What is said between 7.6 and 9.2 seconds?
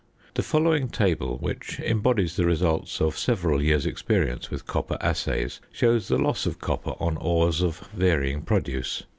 of varying produce.